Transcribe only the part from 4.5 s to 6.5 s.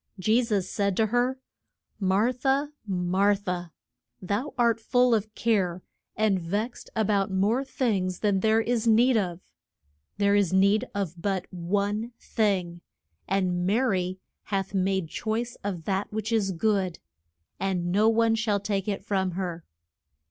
art full of care and